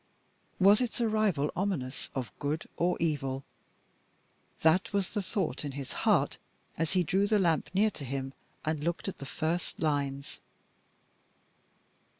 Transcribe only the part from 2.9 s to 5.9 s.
evil? That was the thought in